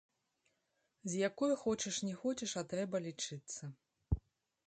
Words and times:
З 1.11 1.19
якой, 1.29 1.51
хочаш 1.65 1.99
не 2.07 2.15
хочаш, 2.21 2.51
а 2.61 2.65
трэба 2.73 2.95
лічыцца. 3.07 3.63